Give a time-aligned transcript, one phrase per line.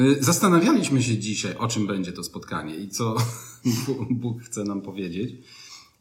[0.00, 3.16] Y, zastanawialiśmy się dzisiaj, o czym będzie to spotkanie i co
[4.10, 5.34] Bóg chce nam powiedzieć.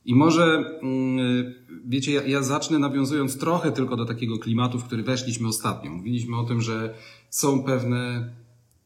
[0.06, 1.54] I może, mm,
[1.85, 5.92] wiecie, ja, ja, zacznę nawiązując trochę tylko do takiego klimatu, w który weszliśmy ostatnio.
[5.92, 6.96] Mówiliśmy o tym, że
[7.30, 8.34] są pewne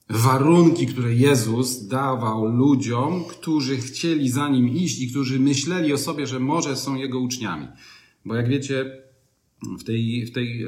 [0.10, 6.28] warunki, które Jezus dawał ludziom, którzy chcieli za nim iść i którzy myśleli o sobie,
[6.28, 7.68] że może są jego uczniami.
[8.26, 9.03] Bo jak wiecie,
[9.80, 10.66] w tej, w tej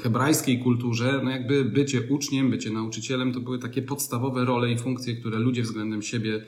[0.00, 5.16] hebrajskiej kulturze, no jakby bycie uczniem, bycie nauczycielem to były takie podstawowe role i funkcje,
[5.16, 6.46] które ludzie względem siebie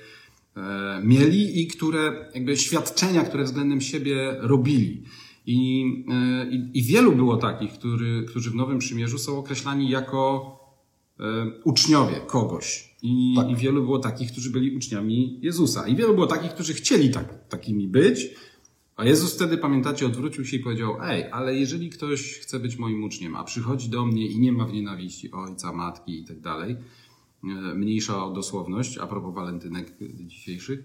[0.56, 5.02] e, mieli i które, jakby świadczenia, które względem siebie robili.
[5.46, 10.54] I, e, i, i wielu było takich, który, którzy w Nowym Przymierzu są określani jako
[11.20, 11.24] e,
[11.64, 12.94] uczniowie kogoś.
[13.02, 13.50] I, tak.
[13.50, 15.86] I wielu było takich, którzy byli uczniami Jezusa.
[15.86, 18.30] I wielu było takich, którzy chcieli tak, takimi być,
[18.96, 23.04] a Jezus wtedy, pamiętacie, odwrócił się i powiedział, ej, ale jeżeli ktoś chce być moim
[23.04, 26.76] uczniem, a przychodzi do mnie i nie ma w nienawiści ojca, matki i tak dalej,
[27.44, 30.80] e, mniejsza dosłowność, a propos walentynek dzisiejszych,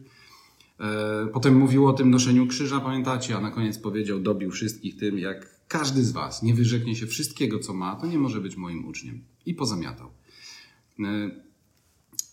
[0.80, 5.20] e, Potem mówił o tym noszeniu krzyża, pamiętacie, a na koniec powiedział, dobił wszystkich tym,
[5.20, 8.86] jak każdy z was nie wyrzeknie się wszystkiego, co ma, to nie może być moim
[8.86, 9.22] uczniem.
[9.46, 10.12] I pozamiatał.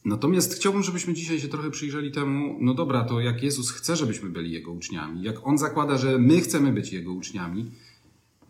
[0.07, 4.31] Natomiast chciałbym, żebyśmy dzisiaj się trochę przyjrzeli temu, no dobra, to jak Jezus chce, żebyśmy
[4.31, 7.71] byli Jego uczniami, jak On zakłada, że my chcemy być Jego uczniami,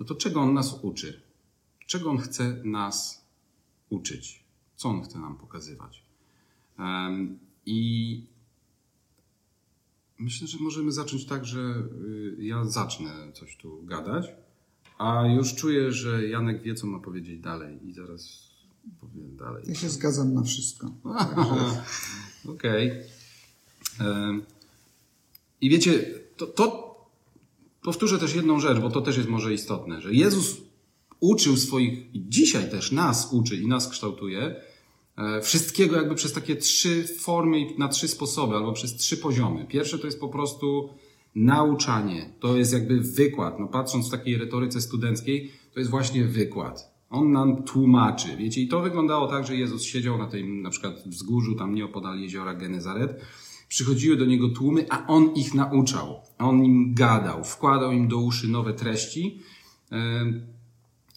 [0.00, 1.20] no to czego On nas uczy?
[1.86, 3.26] Czego On chce nas
[3.90, 4.44] uczyć?
[4.76, 6.02] Co On chce nam pokazywać?
[7.66, 8.22] I
[10.18, 14.26] myślę, że możemy zacząć tak, że y, ja zacznę coś tu gadać,
[14.98, 18.45] a już czuję, że Janek wie, co ma powiedzieć dalej i zaraz
[19.00, 19.64] powiem dalej.
[19.66, 20.90] Ja się zgadzam na wszystko.
[22.54, 22.90] Okej.
[23.98, 24.46] Okay.
[25.60, 26.04] I wiecie,
[26.36, 26.96] to, to
[27.82, 30.56] powtórzę też jedną rzecz, bo to też jest może istotne, że Jezus
[31.20, 34.54] uczył swoich, i dzisiaj też nas uczy i nas kształtuje,
[35.16, 39.66] e, wszystkiego jakby przez takie trzy formy, na trzy sposoby, albo przez trzy poziomy.
[39.68, 40.88] Pierwsze to jest po prostu
[41.34, 43.60] nauczanie, to jest jakby wykład.
[43.60, 46.95] No patrząc w takiej retoryce studenckiej, to jest właśnie wykład.
[47.10, 51.02] On nam tłumaczy, wiecie, i to wyglądało tak, że Jezus siedział na tym, na przykład
[51.06, 53.20] wzgórzu, tam nieopodal jeziora Genezaret,
[53.68, 58.48] przychodziły do niego tłumy, a on ich nauczał, on im gadał, wkładał im do uszy
[58.48, 59.40] nowe treści,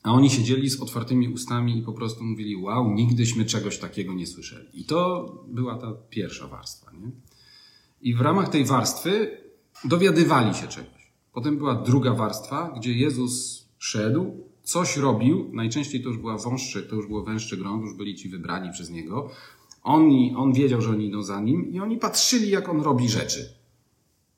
[0.03, 4.27] a oni siedzieli z otwartymi ustami i po prostu mówili, wow, nigdyśmy czegoś takiego nie
[4.27, 4.67] słyszeli.
[4.73, 7.11] I to była ta pierwsza warstwa, nie?
[8.01, 9.37] I w ramach tej warstwy
[9.85, 11.11] dowiadywali się czegoś.
[11.33, 16.95] Potem była druga warstwa, gdzie Jezus szedł, coś robił, najczęściej to już była wąższy, to
[16.95, 19.29] już było węższy grąd, już byli ci wybrani przez niego.
[19.83, 23.53] Oni, on wiedział, że oni idą za nim i oni patrzyli, jak on robi rzeczy.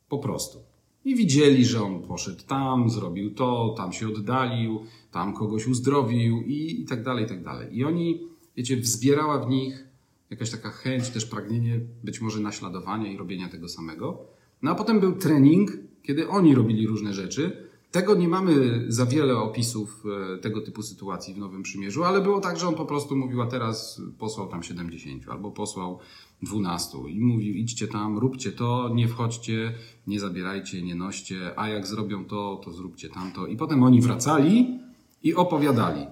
[0.10, 0.60] Po prostu.
[1.06, 6.82] I widzieli, że on poszedł tam, zrobił to, tam się oddalił, tam kogoś uzdrowił i,
[6.82, 7.78] i tak dalej, i tak dalej.
[7.78, 8.28] I oni,
[8.58, 9.86] wiecie, wzbierała w nich
[10.30, 14.26] jakaś taka chęć, też pragnienie być może naśladowania i robienia tego samego.
[14.62, 15.72] No a potem był trening,
[16.04, 20.04] kiedy oni robili różne rzeczy, tego nie mamy za wiele opisów
[20.34, 23.42] e, tego typu sytuacji w Nowym Przymierzu, ale było tak, że on po prostu mówił,
[23.42, 26.00] a teraz posłał tam 70 albo posłał
[26.42, 29.74] 12 i mówił, idźcie tam, róbcie to, nie wchodźcie,
[30.08, 33.48] nie zabierajcie, nie noście, a jak zrobią to, to zróbcie tamto.
[33.48, 34.80] I potem oni wracali
[35.24, 36.06] i opowiadali.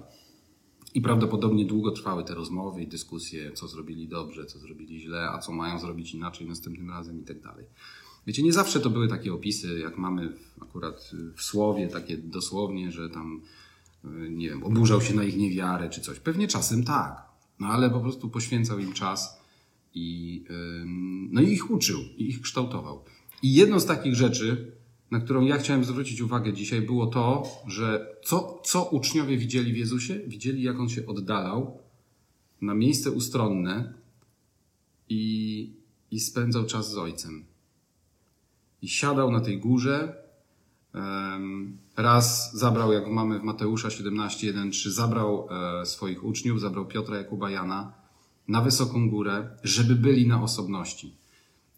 [0.94, 5.38] I prawdopodobnie długo trwały te rozmowy i dyskusje, co zrobili dobrze, co zrobili źle, a
[5.38, 7.66] co mają zrobić inaczej następnym razem i tak dalej.
[8.26, 13.10] Wiecie, nie zawsze to były takie opisy, jak mamy akurat w słowie, takie dosłownie, że
[13.10, 13.40] tam,
[14.04, 16.20] y, nie wiem, oburzał się na ich niewiarę czy coś.
[16.20, 17.22] Pewnie czasem tak,
[17.60, 19.40] no ale po prostu poświęcał im czas
[19.94, 20.44] i,
[21.30, 23.04] no i ich uczył, i ich kształtował.
[23.42, 24.72] I jedną z takich rzeczy,
[25.10, 29.76] na którą ja chciałem zwrócić uwagę dzisiaj, było to, że co, co uczniowie widzieli w
[29.76, 30.20] Jezusie?
[30.26, 31.78] Widzieli, jak on się oddalał
[32.60, 33.94] na miejsce ustronne
[35.08, 35.72] i,
[36.10, 37.44] i spędzał czas z Ojcem
[38.82, 40.16] i siadał na tej górze.
[41.96, 47.92] Raz zabrał, jak mamy w Mateusza 17:1-3, zabrał e, swoich uczniów, zabrał Piotra, Jakuba, Jana
[48.48, 51.14] na wysoką górę, żeby byli na osobności.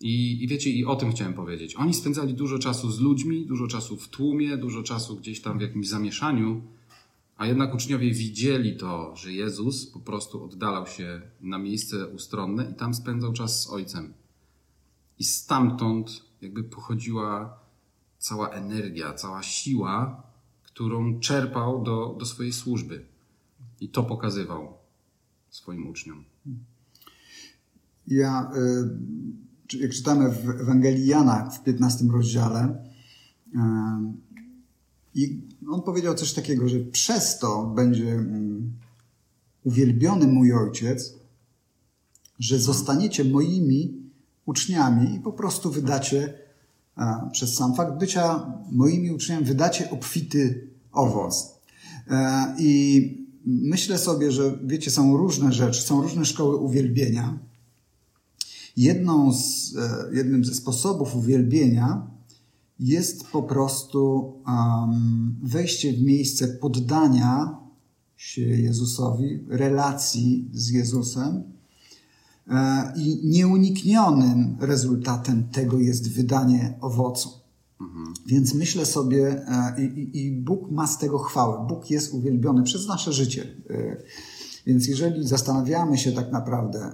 [0.00, 1.76] I, I wiecie, i o tym chciałem powiedzieć.
[1.76, 5.60] Oni spędzali dużo czasu z ludźmi, dużo czasu w tłumie, dużo czasu gdzieś tam w
[5.60, 6.62] jakimś zamieszaniu,
[7.36, 12.74] a jednak uczniowie widzieli to, że Jezus po prostu oddalał się na miejsce ustronne i
[12.74, 14.12] tam spędzał czas z Ojcem.
[15.18, 17.60] I stamtąd jakby pochodziła
[18.18, 20.22] cała energia, cała siła,
[20.62, 23.04] którą czerpał do, do swojej służby.
[23.80, 24.72] I to pokazywał
[25.50, 26.24] swoim uczniom.
[28.06, 28.52] Ja,
[29.74, 32.84] y, jak czytamy w Ewangelii Jana w 15 rozdziale,
[33.54, 33.58] y,
[35.14, 35.40] i
[35.70, 38.72] on powiedział coś takiego, że przez to będzie mm,
[39.64, 41.14] uwielbiony mój ojciec,
[42.38, 44.01] że zostaniecie moimi
[44.46, 46.34] uczniami i po prostu wydacie,
[47.32, 51.58] przez sam fakt bycia moimi uczniami, wydacie obfity owoc.
[52.10, 57.38] E, I myślę sobie, że wiecie, są różne rzeczy, są różne szkoły uwielbienia.
[58.76, 62.06] Jedną z, e, jednym ze sposobów uwielbienia
[62.80, 67.56] jest po prostu um, wejście w miejsce poddania
[68.16, 71.42] się Jezusowi, relacji z Jezusem.
[72.48, 77.30] E, I nieuniknionym rezultatem tego jest wydanie owocu.
[77.80, 78.14] Mhm.
[78.26, 81.66] Więc myślę sobie, e, i, i, Bóg ma z tego chwałę.
[81.68, 83.46] Bóg jest uwielbiony przez nasze życie.
[83.70, 83.96] E,
[84.66, 86.92] więc jeżeli zastanawiamy się tak naprawdę,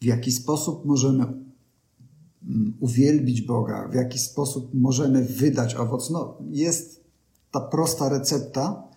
[0.00, 7.04] w jaki sposób możemy mm, uwielbić Boga, w jaki sposób możemy wydać owoc, no jest
[7.50, 8.89] ta prosta recepta,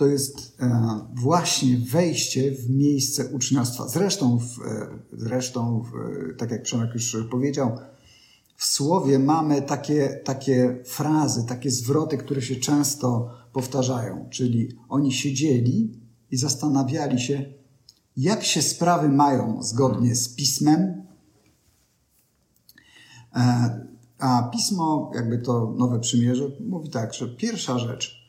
[0.00, 3.88] to jest e, właśnie wejście w miejsce uczniostwa.
[3.88, 5.92] Zresztą, w, e, zresztą w,
[6.38, 7.78] tak jak Przemek już powiedział,
[8.56, 14.28] w słowie mamy takie, takie frazy, takie zwroty, które się często powtarzają.
[14.30, 16.00] Czyli oni siedzieli
[16.30, 17.44] i zastanawiali się,
[18.16, 21.02] jak się sprawy mają zgodnie z pismem.
[23.36, 23.86] E,
[24.18, 28.20] a pismo, jakby to nowe przymierze, mówi tak, że pierwsza rzecz,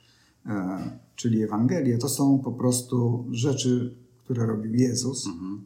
[1.22, 5.28] czyli Ewangelie, to są po prostu rzeczy, które robił Jezus.
[5.28, 5.62] Mhm.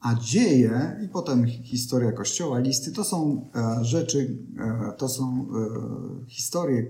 [0.00, 6.28] A dzieje i potem historia Kościoła, listy, to są e, rzeczy, e, to są e,
[6.28, 6.86] historie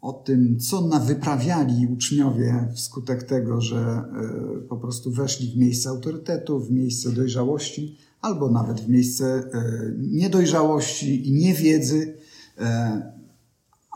[0.00, 4.04] o tym, co nawyprawiali uczniowie wskutek tego, że e,
[4.68, 11.28] po prostu weszli w miejsce autorytetu, w miejsce dojrzałości, albo nawet w miejsce e, niedojrzałości
[11.28, 12.18] i niewiedzy.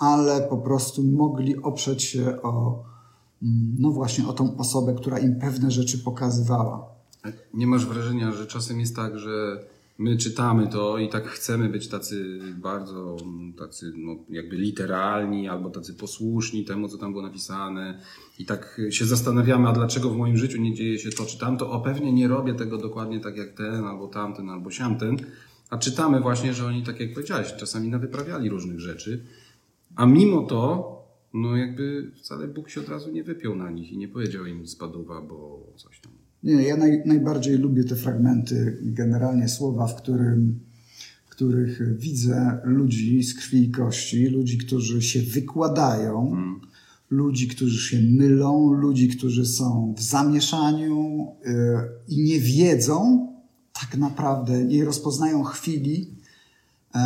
[0.03, 2.85] Ale po prostu mogli oprzeć się o,
[3.43, 6.87] mm, no właśnie, o tą osobę, która im pewne rzeczy pokazywała.
[7.55, 9.65] Nie masz wrażenia, że czasem jest tak, że
[9.99, 13.17] my czytamy to i tak chcemy być tacy bardzo,
[13.59, 18.01] tacy no, jakby literalni albo tacy posłuszni temu, co tam było napisane.
[18.39, 21.71] I tak się zastanawiamy, a dlaczego w moim życiu nie dzieje się to czy tamto,
[21.71, 25.17] o pewnie nie robię tego dokładnie tak jak ten, albo tamten, albo siamten,
[25.71, 29.25] a czytamy właśnie, że oni, tak jak powiedziałeś, czasami nawyprawiali różnych rzeczy
[29.97, 30.93] a mimo to,
[31.35, 34.67] no jakby wcale Bóg się od razu nie wypiął na nich i nie powiedział im
[34.67, 36.13] spaduwa, bo coś tam.
[36.43, 40.61] Nie, ja naj, najbardziej lubię te fragmenty generalnie słowa, w którym
[41.27, 46.61] w których widzę ludzi z krwi i kości, ludzi, którzy się wykładają, hmm.
[47.11, 51.53] ludzi, którzy się mylą, ludzi, którzy są w zamieszaniu yy,
[52.09, 53.29] i nie wiedzą
[53.81, 56.11] tak naprawdę, nie rozpoznają chwili,
[56.95, 57.01] yy,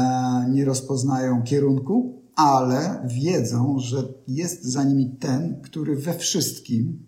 [0.54, 7.06] nie rozpoznają kierunku, ale wiedzą, że jest za nimi ten, który we wszystkim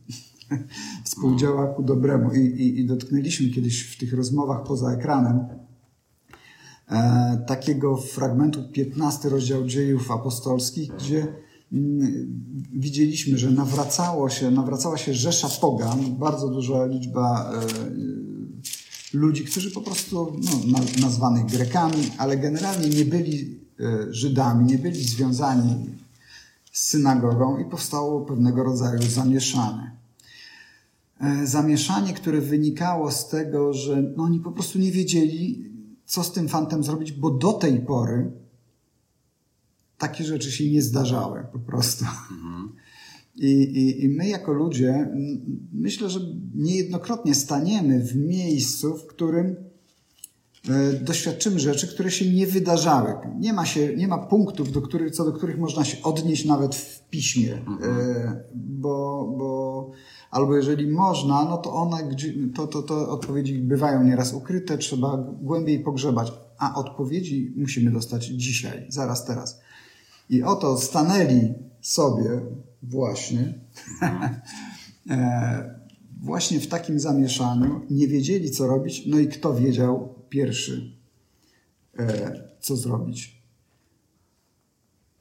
[1.05, 2.35] współdziała ku dobremu.
[2.35, 5.41] I, i, I, dotknęliśmy kiedyś w tych rozmowach poza ekranem
[6.89, 11.27] e, takiego fragmentu 15 rozdział dziejów apostolskich, gdzie
[11.73, 12.43] mm,
[12.73, 19.81] widzieliśmy, że nawracało się, nawracała się rzesza pogan, bardzo duża liczba e, ludzi, którzy po
[19.81, 20.37] prostu
[20.67, 23.68] no, nazwanych Grekami, ale generalnie nie byli
[24.11, 25.87] Żydami, nie byli związani
[26.73, 29.91] z synagogą i powstało pewnego rodzaju zamieszanie.
[31.21, 35.71] E, zamieszanie, które wynikało z tego, że no oni po prostu nie wiedzieli,
[36.07, 38.31] co z tym fantem zrobić, bo do tej pory
[39.99, 42.05] takie rzeczy się nie zdarzały po prostu.
[42.05, 42.73] Mhm.
[43.37, 45.09] I, i, I my jako ludzie,
[45.73, 46.21] myślę, że
[46.55, 49.68] niejednokrotnie staniemy w miejscu, w którym E,
[51.01, 53.15] doświadczymy rzeczy, które się nie wydarzały.
[53.39, 56.75] Nie ma, się, nie ma punktów, do których, co do których można się odnieść nawet
[56.75, 58.01] w piśmie, mhm.
[58.01, 59.91] E, bo, bo
[60.31, 62.17] albo jeżeli można, no to one,
[62.55, 68.87] to, to, to odpowiedzi bywają nieraz ukryte, trzeba głębiej pogrzebać, a odpowiedzi musimy dostać dzisiaj,
[68.89, 69.61] zaraz teraz.
[70.31, 72.41] I oto stanęli sobie
[72.83, 73.55] właśnie,
[74.03, 74.35] mhm.
[75.11, 75.81] E,
[76.23, 80.93] właśnie w takim zamieszaniu, nie wiedzieli co robić, no i kto wiedział, pierwszy,
[81.99, 83.43] e, co zrobić.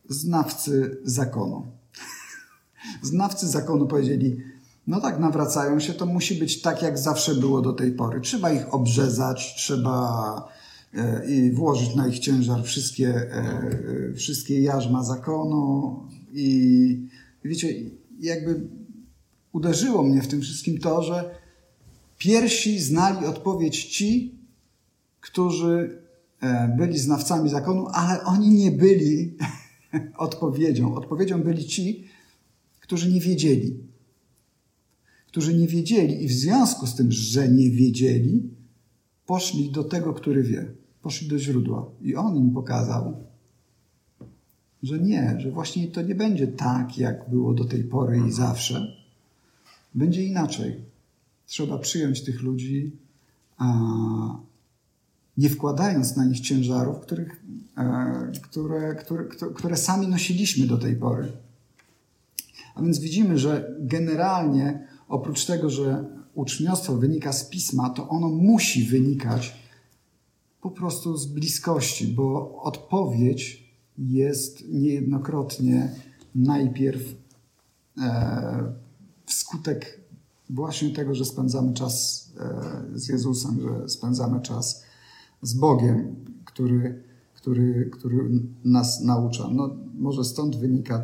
[0.09, 1.67] Znawcy zakonu.
[3.01, 4.37] Znawcy zakonu powiedzieli,
[4.87, 8.21] no tak, nawracają się, to musi być tak, jak zawsze było do tej pory.
[8.21, 10.47] Trzeba ich obrzezać, trzeba
[10.93, 16.03] e, i włożyć na ich ciężar wszystkie, e, wszystkie jarzma zakonu.
[16.33, 17.07] I
[17.43, 17.73] wiecie,
[18.19, 18.67] jakby
[19.51, 21.35] uderzyło mnie w tym wszystkim to, że
[22.17, 24.36] pierwsi znali odpowiedź ci,
[25.27, 26.01] którzy
[26.41, 29.37] e, byli znawcami zakonu, ale oni nie byli
[30.27, 30.95] odpowiedzią.
[30.95, 32.07] Odpowiedzią byli ci,
[32.79, 33.77] którzy nie wiedzieli.
[35.27, 38.49] którzy nie wiedzieli i w związku z tym, że nie wiedzieli,
[39.25, 40.71] poszli do tego, który wie.
[41.01, 43.23] Poszli do źródła i on im pokazał,
[44.83, 48.97] że nie, że właśnie to nie będzie tak, jak było do tej pory i zawsze.
[49.95, 50.75] Będzie inaczej.
[51.45, 52.91] Trzeba przyjąć tych ludzi,
[53.57, 53.67] a
[55.37, 57.43] nie wkładając na nich ciężarów, których,
[57.77, 59.25] e, które, które,
[59.55, 61.31] które sami nosiliśmy do tej pory.
[62.75, 68.83] A więc widzimy, że generalnie oprócz tego, że uczniostwo wynika z pisma, to ono musi
[68.83, 69.55] wynikać
[70.61, 75.91] po prostu z bliskości, bo odpowiedź jest niejednokrotnie
[76.35, 77.01] najpierw
[78.01, 78.73] e,
[79.25, 80.01] wskutek
[80.49, 84.83] właśnie tego, że spędzamy czas e, z Jezusem, że spędzamy czas
[85.41, 86.15] z Bogiem,
[86.45, 87.03] który,
[87.33, 88.29] który, który
[88.63, 89.49] nas naucza.
[89.51, 91.03] No, może stąd wynika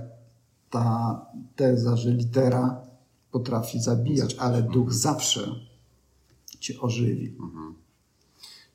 [0.69, 1.21] ta
[1.55, 2.81] teza, że litera
[3.31, 5.55] potrafi zabijać, ale duch zawsze
[6.59, 7.35] cię ożywi.
[7.39, 7.73] Mhm.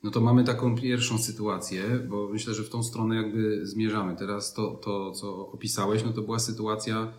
[0.03, 4.15] No to mamy taką pierwszą sytuację, bo myślę, że w tą stronę jakby zmierzamy.
[4.15, 7.13] Teraz to, to co opisałeś, no to była sytuacja,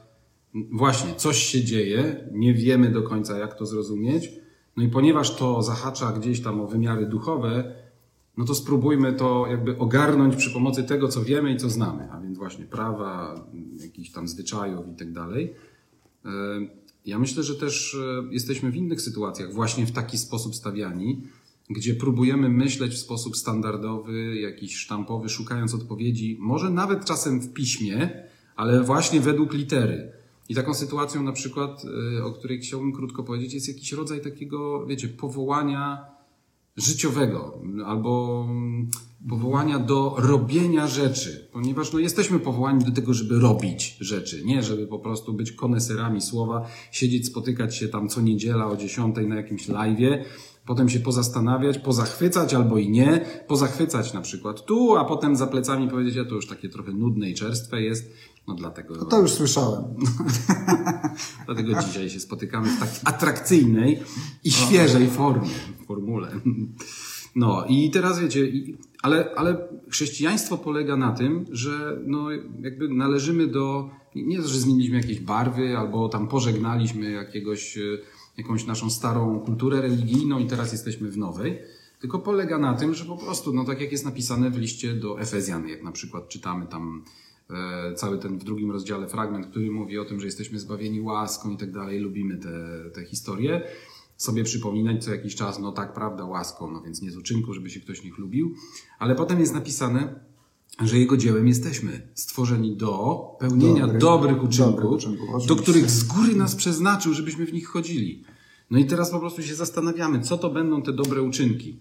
[0.73, 4.33] właśnie, coś się dzieje, nie wiemy do końca jak to zrozumieć,
[4.77, 7.75] no i ponieważ to zahacza gdzieś tam o wymiary duchowe,
[8.41, 12.21] no to spróbujmy to jakby ogarnąć przy pomocy tego, co wiemy i co znamy, a
[12.21, 13.45] więc właśnie prawa,
[13.83, 15.55] jakichś tam zwyczajów i tak dalej.
[16.25, 16.31] E,
[17.07, 21.23] ja myślę, że też e, jesteśmy w innych sytuacjach, właśnie w taki sposób stawiani,
[21.71, 28.11] gdzie próbujemy myśleć w sposób standardowy, jakiś sztampowy, szukając odpowiedzi, może nawet czasem w piśmie,
[28.57, 30.13] ale właśnie według litery.
[30.49, 31.83] I taką sytuacją na przykład,
[32.19, 36.20] e, o której chciałbym krótko powiedzieć, jest jakiś rodzaj takiego, wiecie, powołania
[36.77, 38.91] życiowego albo mm,
[39.29, 44.87] powołania do robienia rzeczy, ponieważ no, jesteśmy powołani do tego, żeby robić rzeczy, nie żeby
[44.87, 49.69] po prostu być koneserami słowa, siedzieć, spotykać się tam co niedziela o 10 na jakimś
[49.69, 50.25] live'ie,
[50.67, 55.89] potem się pozastanawiać, pozachwycać albo i nie, pozachwycać na przykład tu, a potem za plecami
[55.89, 58.13] powiedzieć, a to już takie trochę nudne i czerstwe jest,
[58.49, 58.95] no dlatego...
[58.97, 59.85] No to już słyszałem.
[61.47, 64.03] dlatego dzisiaj się spotykamy w takiej atrakcyjnej
[64.45, 65.51] i świeżej formie,
[65.87, 66.33] formule.
[67.37, 68.53] No i teraz wiecie,
[69.03, 72.31] ale, ale chrześcijaństwo polega na tym, że no
[72.61, 77.81] jakby należymy do, nie że zmieniliśmy jakieś barwy albo tam pożegnaliśmy jakiegoś, e,
[78.37, 81.59] jakąś naszą starą kulturę religijną i teraz jesteśmy w nowej,
[82.01, 85.21] tylko polega na tym, że po prostu, no tak jak jest napisane w liście do
[85.21, 87.05] Efezjan, jak na przykład czytamy tam
[87.97, 91.57] cały ten w drugim rozdziale fragment, który mówi o tym, że jesteśmy zbawieni łaską i
[91.57, 92.51] tak dalej, lubimy te,
[92.95, 93.63] te historie,
[94.17, 97.71] sobie przypominać co jakiś czas, no tak, prawda, łaską, no więc nie z uczynku, żeby
[97.71, 98.55] się ktoś nie chlubił,
[98.99, 100.21] ale potem jest napisane,
[100.83, 106.37] że jego dziełem jesteśmy stworzeni do pełnienia Dobry, dobrych uczynków, uczynków do których z góry
[106.37, 108.25] nas przeznaczył, żebyśmy w nich chodzili.
[108.71, 111.79] No i teraz po prostu się zastanawiamy, co to będą te dobre uczynki.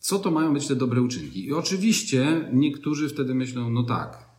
[0.00, 1.46] Co to mają być te dobre uczynki?
[1.46, 4.31] I oczywiście niektórzy wtedy myślą, no tak,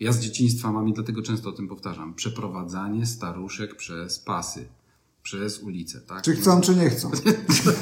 [0.00, 4.68] ja z dzieciństwa mam i dlatego często o tym powtarzam, przeprowadzanie staruszek przez pasy
[5.26, 6.00] przez ulicę.
[6.00, 6.22] Tak?
[6.22, 7.10] Czy chcą, czy nie chcą.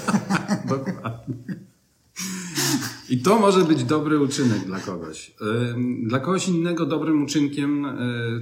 [0.69, 1.35] Dokładnie.
[3.15, 5.37] I to może być dobry uczynek dla kogoś.
[6.07, 7.87] Dla kogoś innego dobrym uczynkiem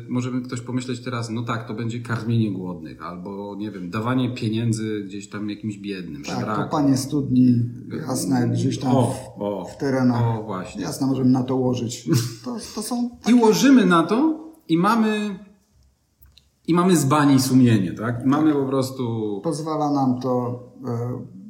[0.08, 5.02] możemy ktoś pomyśleć teraz, no tak, to będzie karmienie głodnych, albo nie wiem, dawanie pieniędzy
[5.04, 7.54] gdzieś tam jakimś biednym, tak, kopanie studni,
[8.06, 10.22] jasne, gdzieś tam o, o, w terenach.
[10.22, 10.82] O, właśnie.
[10.82, 12.08] Jasne, możemy na to łożyć.
[12.44, 13.36] To, to są takie...
[13.36, 15.38] I łożymy na to i mamy
[16.66, 18.24] i mamy zbani sumienie, tak?
[18.24, 19.40] I mamy po prostu...
[19.44, 21.41] Pozwala nam to, e,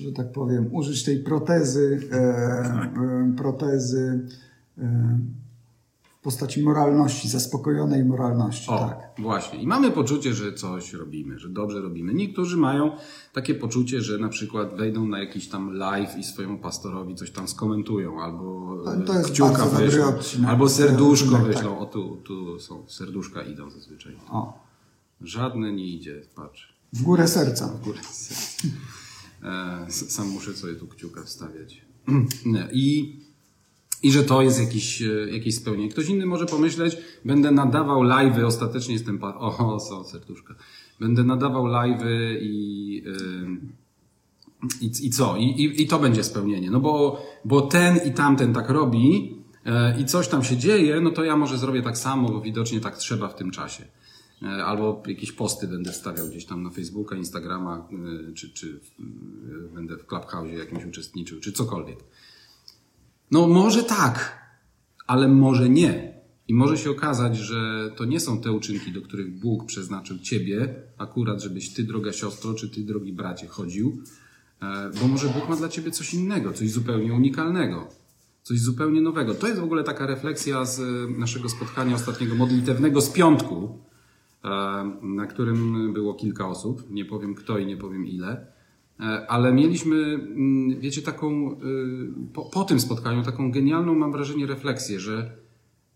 [0.00, 2.90] że tak powiem, użyć tej protezy, e, tak.
[2.98, 4.28] e, protezy
[6.20, 8.98] w postaci moralności, zaspokojonej moralności, o, tak.
[9.18, 9.62] Właśnie.
[9.62, 12.14] I mamy poczucie, że coś robimy, że dobrze robimy.
[12.14, 12.90] Niektórzy mają
[13.32, 17.48] takie poczucie, że na przykład wejdą na jakiś tam live i swojemu pastorowi coś tam
[17.48, 18.76] skomentują, albo
[19.06, 20.12] to jest kciuka wyślą,
[20.46, 21.70] albo serduszko tak, wyślą.
[21.70, 21.80] Tak.
[21.82, 24.16] O, tu, tu są serduszka idą zazwyczaj.
[24.30, 24.66] O.
[25.20, 26.76] Żadne nie idzie, patrz.
[26.92, 27.68] W górę serca.
[27.68, 28.68] W górę serca.
[29.46, 31.82] E, sam muszę sobie tu kciuka wstawiać.
[32.72, 33.16] I,
[34.02, 35.88] I że to jest jakiś, e, jakieś spełnienie.
[35.90, 39.18] Ktoś inny może pomyśleć, będę nadawał live'y, ostatecznie jestem...
[39.18, 40.54] Pa- o, są serduszka.
[41.00, 43.02] Będę nadawał live'y i...
[44.80, 45.36] I, I co?
[45.36, 46.70] I, i, I to będzie spełnienie.
[46.70, 51.10] No bo, bo ten i tamten tak robi e, i coś tam się dzieje, no
[51.10, 53.84] to ja może zrobię tak samo, bo widocznie tak trzeba w tym czasie.
[54.42, 57.88] E, albo jakieś posty będę wstawiał gdzieś tam na Facebooka, Instagrama,
[58.30, 61.98] e, czy, czy e, będę w Clubhouse jakimś uczestniczył, czy cokolwiek.
[63.30, 64.38] No może tak,
[65.06, 66.16] ale może nie.
[66.48, 70.74] I może się okazać, że to nie są te uczynki, do których Bóg przeznaczył ciebie,
[70.98, 74.02] akurat, żebyś ty, droga siostro, czy ty, drogi bracie, chodził,
[75.00, 77.88] bo może Bóg ma dla ciebie coś innego, coś zupełnie unikalnego,
[78.42, 79.34] coś zupełnie nowego.
[79.34, 80.80] To jest w ogóle taka refleksja z
[81.18, 83.78] naszego spotkania ostatniego modlitewnego z piątku,
[85.02, 86.90] na którym było kilka osób.
[86.90, 88.46] Nie powiem kto i nie powiem ile.
[89.00, 91.56] E, ale mieliśmy, mm, wiecie, taką,
[92.32, 95.36] po, po tym spotkaniu, taką genialną, mam wrażenie, refleksję, że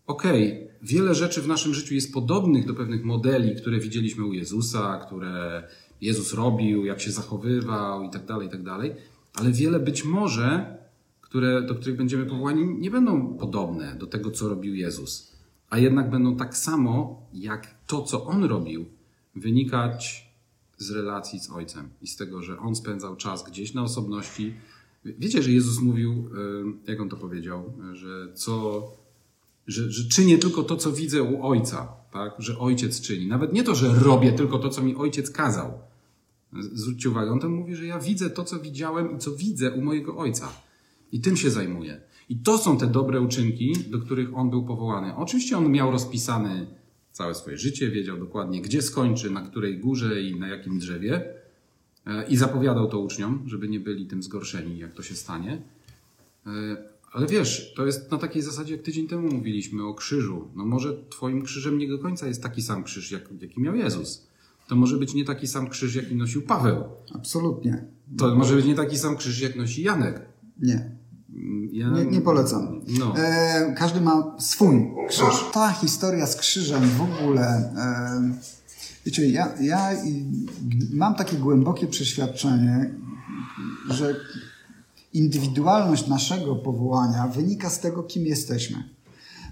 [0.07, 4.33] okej, okay, wiele rzeczy w naszym życiu jest podobnych do pewnych modeli, które widzieliśmy u
[4.33, 5.63] Jezusa, które
[6.01, 8.93] Jezus robił, jak się zachowywał i tak dalej, i tak dalej,
[9.33, 10.77] ale wiele być może,
[11.21, 15.31] które, do których będziemy powołani, nie będą podobne do tego, co robił Jezus,
[15.71, 18.85] a jednak będą tak samo, jak to, co On robił,
[19.35, 20.31] wynikać
[20.77, 24.53] z relacji z Ojcem i z tego, że On spędzał czas gdzieś na osobności.
[25.05, 26.29] Wiecie, że Jezus mówił,
[26.87, 28.87] jak On to powiedział, że co
[29.67, 32.33] że, że czynię tylko to, co widzę u ojca, tak?
[32.39, 33.27] że ojciec czyni.
[33.27, 35.73] Nawet nie to, że robię tylko to, co mi ojciec kazał.
[36.73, 39.81] Zwróćcie uwagę, on tam mówi, że ja widzę to, co widziałem i co widzę u
[39.81, 40.53] mojego ojca.
[41.11, 42.01] I tym się zajmuję.
[42.31, 45.15] I to są te dobre uczynki, do których on był powołany.
[45.15, 46.65] Oczywiście on miał rozpisane
[47.11, 51.33] całe swoje życie, wiedział dokładnie, gdzie skończy, na której górze i na jakim drzewie.
[52.05, 55.61] E, I zapowiadał to uczniom, żeby nie byli tym zgorszeni, jak to się stanie.
[56.45, 56.51] E,
[57.11, 60.47] ale wiesz, to jest na takiej zasadzie, jak tydzień temu mówiliśmy o krzyżu.
[60.55, 64.27] No może twoim krzyżem nie do końca jest taki sam krzyż, jak, jaki miał Jezus.
[64.67, 66.83] To może być nie taki sam krzyż, jaki nosił Paweł.
[67.13, 67.85] Absolutnie.
[68.17, 70.21] To może być nie taki sam krzyż, jak nosi Janek.
[70.59, 71.00] Nie.
[71.71, 71.89] Ja...
[71.89, 72.81] Nie, nie polecam.
[72.99, 73.17] No.
[73.17, 75.45] E, każdy ma swój krzyż.
[75.53, 77.41] Ta historia z krzyżem w ogóle.
[77.47, 78.31] E,
[79.05, 79.89] wiecie, ja, ja
[80.93, 82.93] mam takie głębokie przeświadczenie,
[83.89, 84.15] że
[85.13, 88.83] indywidualność naszego powołania wynika z tego, kim jesteśmy.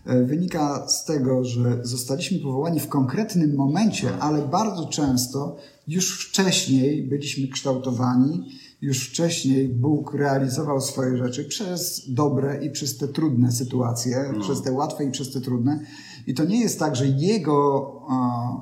[0.06, 5.58] E, wynika z tego, że zostaliśmy powołani w konkretnym momencie, ale bardzo często
[5.88, 13.08] już wcześniej byliśmy kształtowani, już wcześniej Bóg realizował swoje rzeczy przez dobre i przez te
[13.08, 14.40] trudne sytuacje, no.
[14.40, 15.80] przez te łatwe i przez te trudne.
[16.28, 17.92] I to nie jest tak, że jego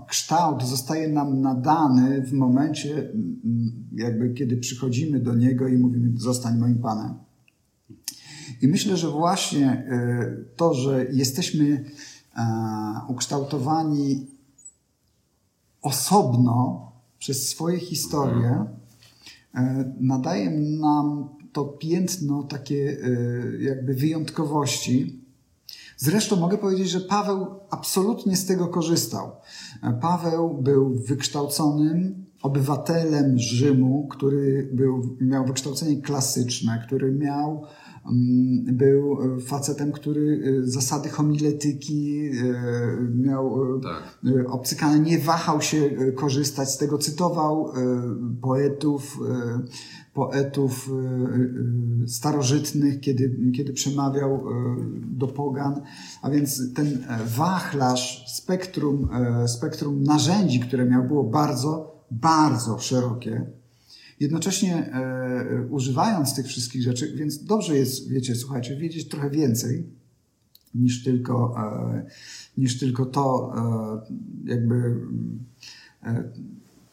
[0.08, 3.12] kształt zostaje nam nadany w momencie,
[3.96, 7.14] jakby kiedy przychodzimy do niego i mówimy: Zostań moim Panem.
[8.62, 11.86] I myślę, że właśnie e, to, że jesteśmy
[12.36, 12.44] e,
[13.08, 14.28] ukształtowani
[15.82, 18.87] osobno przez swoje historie, e,
[20.00, 22.98] nadaje nam to piętno takie
[23.60, 25.28] jakby wyjątkowości,
[26.00, 29.32] Zresztą mogę powiedzieć, że Paweł absolutnie z tego korzystał.
[30.02, 37.64] Paweł był wykształconym obywatelem Rzymu, który był, miał wykształcenie klasyczne, który miał
[38.68, 42.32] był facetem, który y, zasady homiletyki y,
[43.16, 44.20] miał tak.
[44.48, 47.72] obcykane, nie wahał się korzystać z tego, cytował
[48.42, 49.18] poetów,
[50.18, 50.94] poetów e,
[52.04, 54.42] e, starożytnych, kiedy, kiedy przemawiał e,
[55.02, 55.82] do pogan.
[56.22, 59.10] A więc ten wachlarz, spektrum,
[59.48, 63.46] spektrum narzędzi, które miał, było bardzo, bardzo szerokie.
[64.20, 64.92] Jednocześnie
[65.70, 69.90] używając tych wszystkich rzeczy, więc dobrze jest, wiecie, słuchajcie, wiedzieć trochę więcej
[70.76, 71.56] niż tylko,
[72.58, 73.54] niż tylko to,
[74.46, 74.96] jakby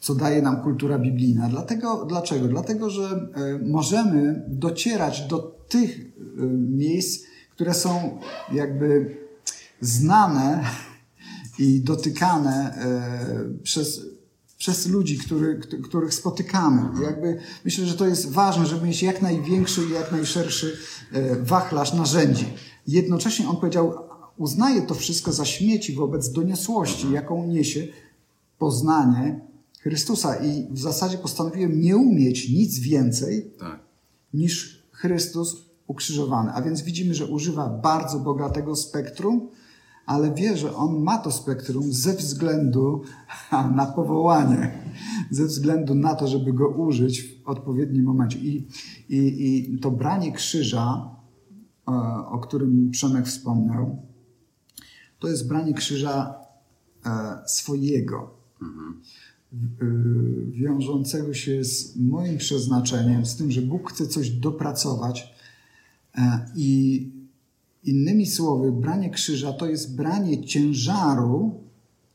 [0.05, 1.49] co daje nam kultura biblijna.
[1.49, 2.47] Dlatego, dlaczego?
[2.47, 8.19] Dlatego, że e, możemy docierać do tych e, miejsc, które są
[8.51, 9.17] jakby
[9.81, 10.63] znane
[11.59, 14.01] i dotykane e, przez,
[14.57, 17.03] przez ludzi, który, których spotykamy.
[17.03, 20.77] Jakby myślę, że to jest ważne, żeby mieć jak największy i jak najszerszy
[21.41, 22.45] wachlarz narzędzi.
[22.87, 23.93] Jednocześnie on powiedział,
[24.37, 27.87] uznaje to wszystko za śmieci wobec doniosłości, jaką niesie
[28.57, 29.39] poznanie
[29.79, 33.79] Chrystusa i w zasadzie postanowiłem nie umieć nic więcej tak.
[34.33, 35.55] niż Chrystus
[35.87, 36.51] ukrzyżowany.
[36.51, 39.49] A więc widzimy, że używa bardzo bogatego spektrum,
[40.05, 43.01] ale wie, że on ma to spektrum ze względu
[43.75, 44.83] na powołanie,
[45.31, 48.39] ze względu na to, żeby go użyć w odpowiednim momencie.
[48.39, 48.67] I,
[49.09, 51.15] i, i to branie krzyża,
[51.87, 51.91] e,
[52.27, 53.97] o którym Przemek wspomniał,
[55.19, 56.35] to jest branie krzyża
[57.05, 58.35] e, swojego.
[58.61, 59.01] Mhm.
[59.81, 65.33] Y, wiążącego się z moim przeznaczeniem, z tym, że Bóg chce coś dopracować.
[66.17, 67.09] E, I
[67.85, 71.63] innymi słowy, branie krzyża to jest branie ciężaru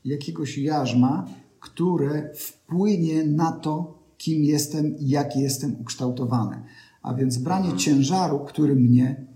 [0.05, 1.27] jakiegoś jarzma,
[1.61, 6.63] które wpłynie na to, kim jestem i jak jestem ukształtowany.
[7.03, 9.27] A więc branie ciężaru, który mnie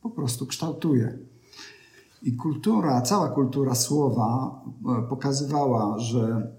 [0.00, 1.18] po prostu kształtuje.
[2.22, 4.60] I kultura, cała kultura słowa
[4.98, 6.52] e, pokazywała, że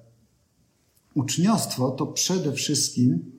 [1.15, 3.31] uczniostwo to przede wszystkim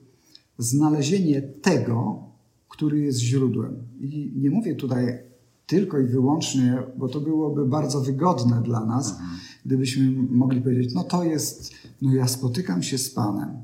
[0.57, 2.23] znalezienie tego,
[2.69, 3.87] który jest źródłem.
[3.99, 5.26] I nie mówię tutaj
[5.67, 9.29] tylko i wyłącznie, bo to byłoby bardzo wygodne dla nas, mhm.
[9.65, 13.57] gdybyśmy mogli powiedzieć, no to jest, no ja spotykam się z Panem.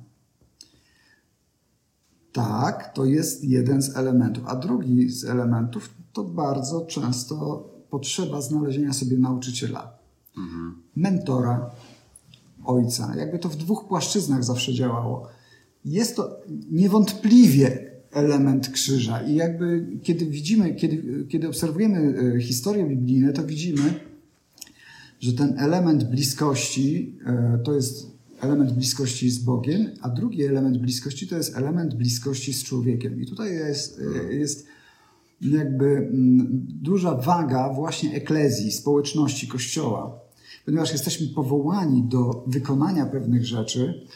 [2.34, 4.44] Tak, to jest jeden z elementów.
[4.48, 9.98] A drugi z elementów to bardzo często potrzeba znalezienia sobie nauczyciela,
[10.38, 10.76] mhm.
[10.96, 11.72] mentora,
[12.66, 13.16] ojca.
[13.16, 15.28] Jakby to w dwóch płaszczyznach zawsze działało.
[15.86, 16.38] Jest to
[16.72, 17.83] niewątpliwie
[18.14, 19.22] element krzyża.
[19.22, 23.94] I jakby kiedy widzimy, kiedy, kiedy obserwujemy e, historię biblijną, to widzimy,
[25.20, 31.28] że ten element bliskości e, to jest element bliskości z Bogiem, a drugi element bliskości
[31.28, 33.22] to jest element bliskości z człowiekiem.
[33.22, 34.68] I tutaj jest, e, jest
[35.42, 40.20] jakby mm, duża waga właśnie eklezji, społeczności, kościoła.
[40.66, 44.08] Ponieważ jesteśmy powołani do wykonania pewnych rzeczy,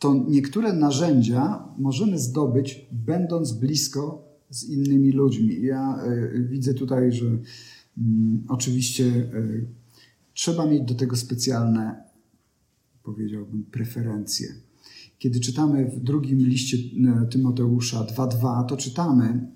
[0.00, 5.62] to niektóre narzędzia możemy zdobyć, będąc blisko z innymi ludźmi.
[5.62, 7.40] Ja y, widzę tutaj, że y,
[8.48, 9.66] oczywiście y,
[10.34, 12.02] trzeba mieć do tego specjalne,
[13.02, 14.48] powiedziałbym, preferencje.
[15.18, 16.76] Kiedy czytamy w drugim liście
[17.30, 19.46] Tymoteusza 2:2, to czytamy,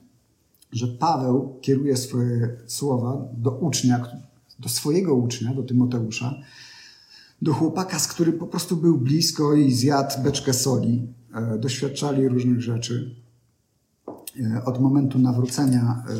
[0.72, 4.06] że Paweł kieruje swoje słowa do ucznia,
[4.58, 6.40] do swojego ucznia, do Tymoteusza,
[7.44, 11.08] do chłopaka, z którym po prostu był blisko i zjadł beczkę soli.
[11.34, 13.14] E, doświadczali różnych rzeczy.
[14.40, 16.14] E, od momentu nawrócenia e,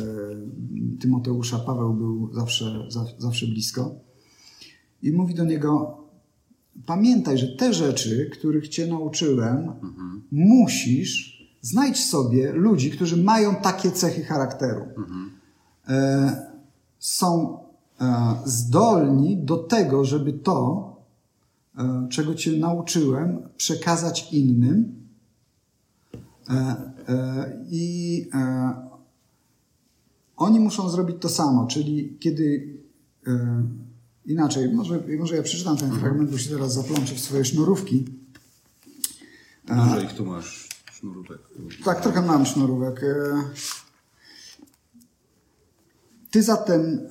[0.99, 3.95] Tymoteusza Paweł był zawsze, zawsze blisko.
[5.01, 5.97] I mówi do niego:
[6.85, 10.23] Pamiętaj, że te rzeczy, których cię nauczyłem, mhm.
[10.31, 14.81] musisz znajdź sobie ludzi, którzy mają takie cechy charakteru.
[14.97, 15.31] Mhm.
[16.99, 17.57] Są
[18.45, 20.94] zdolni do tego, żeby to,
[22.09, 24.95] czego Cię nauczyłem, przekazać innym.
[26.49, 26.53] E,
[27.07, 28.29] e, I
[30.37, 32.77] oni muszą zrobić to samo, czyli kiedy
[34.25, 38.05] inaczej, może, może ja przeczytam ten fragment, bo się teraz zaplączę w swoje sznurówki.
[39.67, 41.39] Może ich tu masz sznurówek.
[41.85, 43.01] Tak, trochę mam sznurówek.
[46.31, 47.07] Ty zatem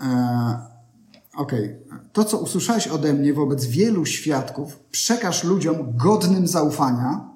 [1.37, 1.65] Okej.
[1.65, 1.99] Okay.
[2.13, 7.31] To, co usłyszałeś ode mnie wobec wielu świadków, przekaż ludziom godnym zaufania,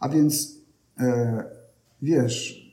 [0.00, 0.56] a więc
[1.00, 1.44] e,
[2.02, 2.64] wiesz,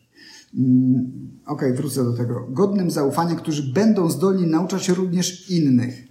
[0.58, 1.12] mm,
[1.46, 6.08] okej, okay, wrócę do tego, godnym zaufania, którzy będą zdolni nauczać również innych.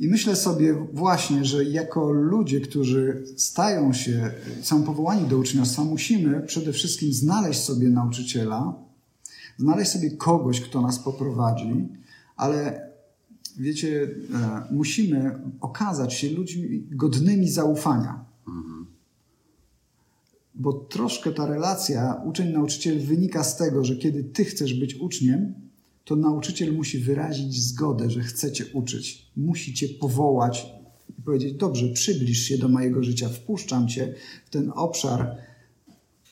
[0.00, 4.30] I myślę sobie właśnie, że jako ludzie, którzy stają się,
[4.62, 8.74] są powołani do uczniostwa, musimy przede wszystkim znaleźć sobie nauczyciela,
[9.56, 11.88] znaleźć sobie kogoś, kto nas poprowadzi,
[12.36, 12.87] ale
[13.58, 14.02] wiecie,
[14.34, 18.24] e, musimy okazać się ludźmi godnymi zaufania.
[20.54, 25.54] Bo troszkę ta relacja uczeń-nauczyciel wynika z tego, że kiedy ty chcesz być uczniem,
[26.04, 29.30] to nauczyciel musi wyrazić zgodę, że chce cię uczyć.
[29.36, 30.66] Musi cię powołać
[31.18, 34.14] i powiedzieć: Dobrze, przybliż się do mojego życia, wpuszczam cię
[34.46, 35.36] w ten obszar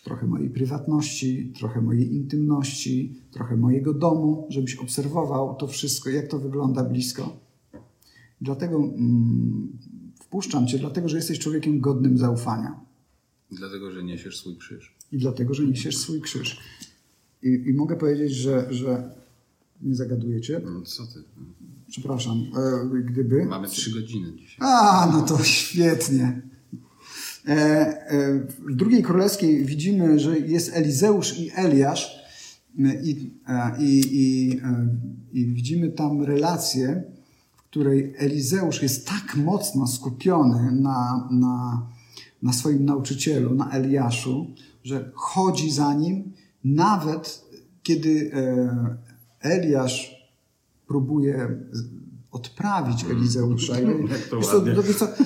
[0.07, 6.39] trochę mojej prywatności, trochę mojej intymności, trochę mojego domu, żebyś obserwował to wszystko, jak to
[6.39, 7.37] wygląda blisko.
[8.41, 9.79] Dlatego mm,
[10.21, 12.81] wpuszczam Cię, dlatego że jesteś człowiekiem godnym zaufania.
[13.51, 14.97] Dlatego, że niesiesz swój krzyż.
[15.13, 16.61] I dlatego, że niesiesz swój krzyż.
[17.43, 19.15] I, i mogę powiedzieć, że, że
[19.83, 20.61] nie zagadujecie.
[20.65, 21.23] No co ty?
[21.89, 23.47] Przepraszam, e, gdyby.
[23.47, 24.57] Mamy trzy godziny dzisiaj.
[24.61, 26.43] A, no to świetnie.
[27.47, 32.27] E, e, w drugiej królewskiej widzimy, że jest Elizeusz i Eliasz.
[33.03, 34.61] I, e, i, i,
[35.33, 37.03] i widzimy tam relację,
[37.57, 41.87] w której Elizeusz jest tak mocno skupiony na, na,
[42.43, 44.47] na swoim nauczycielu, na Eliaszu,
[44.85, 46.33] że chodzi za nim,
[46.65, 47.45] nawet
[47.83, 48.31] kiedy
[49.41, 50.17] Eliasz
[50.87, 51.49] próbuje
[52.31, 53.75] odprawić Elizeusza.
[54.39, 55.17] Wiesz co, no, co, e,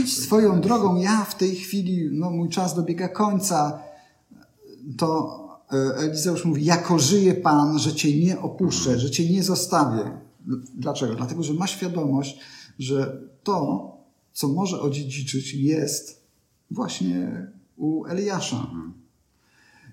[0.00, 3.82] idź swoją drogą, ja w tej chwili, no mój czas dobiega końca,
[4.96, 5.38] to
[5.72, 10.10] e, Elizeusz mówi, jako żyje Pan, że Cię nie opuszczę, że Cię nie zostawię.
[10.74, 11.14] Dlaczego?
[11.14, 12.40] Dlatego, że ma świadomość,
[12.78, 13.90] że to,
[14.32, 16.22] co może odziedziczyć, jest
[16.70, 18.70] właśnie u Eliasza.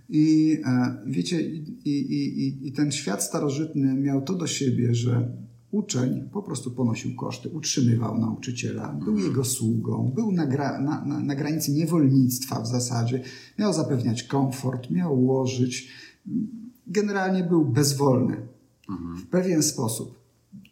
[0.09, 5.31] I e, wiecie, i, i, i, i ten świat starożytny miał to do siebie, że
[5.71, 9.29] uczeń po prostu ponosił koszty, utrzymywał nauczyciela, był mhm.
[9.29, 13.23] jego sługą, był na, gra, na, na, na, granicy niewolnictwa w zasadzie,
[13.59, 15.91] miał zapewniać komfort, miał łożyć.
[16.87, 18.37] Generalnie był bezwolny
[18.89, 19.17] mhm.
[19.17, 20.17] w pewien sposób.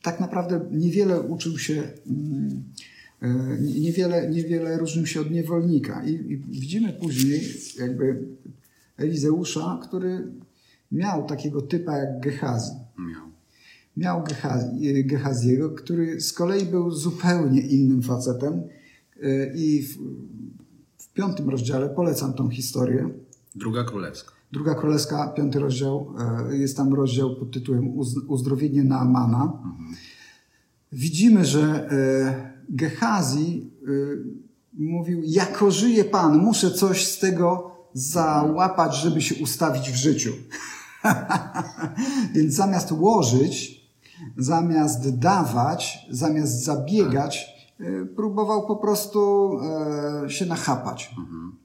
[0.03, 2.63] tak naprawdę niewiele uczył się, mm,
[3.21, 6.05] e, niewiele, niewiele różnił się od niewolnika.
[6.05, 7.41] I, I widzimy później
[7.79, 8.27] jakby
[8.97, 10.31] Elizeusza, który
[10.91, 12.71] miał takiego typa jak Gehazi.
[12.97, 13.24] Miał.
[13.97, 18.63] Miał Gehazi, Gehaziego, który z kolei był zupełnie innym facetem
[19.23, 19.97] e, i w,
[20.97, 23.09] w piątym rozdziale polecam tą historię.
[23.55, 24.31] Druga królewska.
[24.51, 26.13] Druga Królewska, piąty rozdział,
[26.49, 29.43] e, jest tam rozdział pod tytułem Uzdrowienie Naamana.
[29.43, 29.95] Mhm.
[30.91, 31.89] Widzimy, że
[32.69, 33.71] Gehazi
[34.73, 40.33] mówił, jako żyje Pan, muszę coś z tego załapać, żeby się ustawić w życiu.
[42.35, 43.84] Więc zamiast łożyć,
[44.37, 47.55] zamiast dawać, zamiast zabiegać,
[48.15, 49.51] próbował po prostu
[50.27, 51.09] się nachapać.
[51.19, 51.55] Mhm.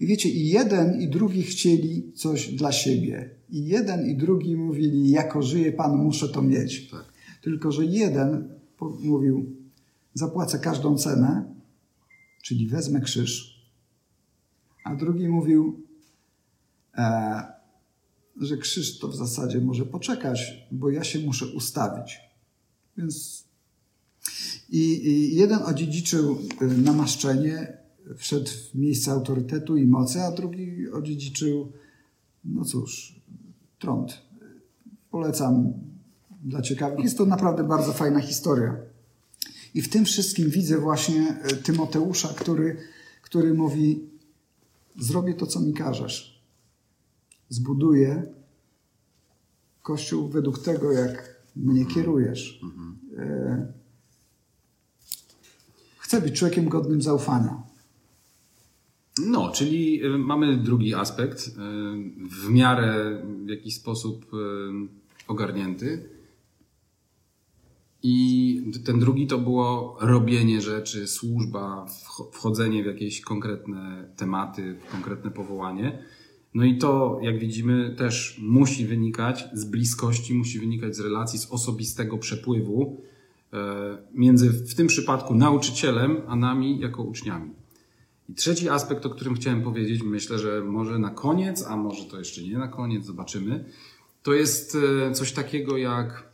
[0.00, 3.30] I wiecie, i jeden i drugi chcieli coś dla siebie.
[3.50, 6.90] I jeden i drugi mówili, jako żyje Pan, muszę to mieć.
[6.90, 7.04] Tak.
[7.42, 8.48] Tylko, że jeden
[9.00, 9.56] mówił,
[10.14, 11.54] zapłacę każdą cenę,
[12.42, 13.62] czyli wezmę krzyż.
[14.84, 15.86] A drugi mówił,
[16.94, 17.42] e,
[18.36, 22.20] że krzyż to w zasadzie może poczekać, bo ja się muszę ustawić.
[22.96, 23.44] Więc
[24.70, 27.76] i, i jeden odziedziczył e, namaszczenie,
[28.16, 31.72] wszedł w miejsce autorytetu i mocy, a drugi odziedziczył,
[32.44, 33.20] no cóż,
[33.78, 34.22] trąd.
[35.10, 35.72] Polecam
[36.44, 37.04] dla ciekawych.
[37.04, 38.76] Jest to naprawdę bardzo fajna historia.
[39.74, 42.76] I w tym wszystkim widzę właśnie e, Tymoteusza, który,
[43.22, 44.00] który mówi:
[45.00, 46.31] Zrobię to, co mi każesz.
[47.52, 48.22] Zbuduję
[49.82, 52.60] kościół według tego, jak mnie kierujesz.
[53.18, 53.72] E,
[55.98, 57.62] chcę być człowiekiem godnym zaufania.
[59.26, 61.52] No, czyli y, mamy drugi aspekt, y,
[62.28, 64.26] w miarę w jakiś sposób
[65.28, 66.08] ogarnięty.
[68.02, 71.86] I ten drugi to było robienie rzeczy, służba,
[72.32, 76.04] wchodzenie w jakieś konkretne tematy, konkretne powołanie.
[76.54, 81.50] No i to, jak widzimy, też musi wynikać z bliskości, musi wynikać z relacji, z
[81.50, 83.02] osobistego przepływu
[84.14, 87.50] między w tym przypadku nauczycielem, a nami jako uczniami.
[88.28, 92.18] I trzeci aspekt, o którym chciałem powiedzieć, myślę, że może na koniec, a może to
[92.18, 93.64] jeszcze nie na koniec, zobaczymy.
[94.22, 94.76] To jest
[95.08, 96.32] e, coś takiego jak